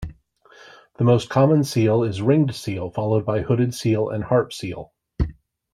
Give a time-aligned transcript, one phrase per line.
[0.97, 4.93] The most common seal is ringed seal, followed by hooded seal and harp seal.